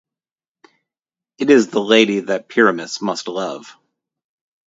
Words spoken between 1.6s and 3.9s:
the lady that Pyramus must love.